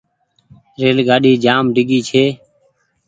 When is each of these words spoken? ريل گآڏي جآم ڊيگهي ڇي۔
ريل 0.81 0.97
گآڏي 1.09 1.31
جآم 1.43 1.65
ڊيگهي 1.75 1.99
ڇي۔ 2.09 2.23